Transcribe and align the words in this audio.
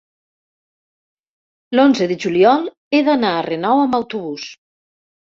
l'onze 1.79 2.07
de 2.11 2.17
juliol 2.23 2.65
he 2.93 3.01
d'anar 3.09 3.33
a 3.35 3.43
Renau 3.49 3.83
amb 3.83 3.99
autobús. 3.99 4.47